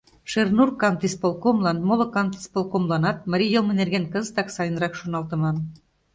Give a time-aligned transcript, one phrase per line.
[0.31, 5.55] Шернур кантисполкомлан, моло кантисполкомланат марий йылме нерген кызытак сайынрак шоналтыман.